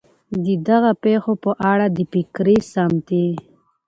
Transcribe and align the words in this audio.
د 0.45 0.45
دغه 0.67 0.91
پېښو 1.03 1.33
په 1.43 1.51
اړه 1.71 1.85
د 1.95 1.97
فکري، 2.13 2.57
سمتي 2.73 3.27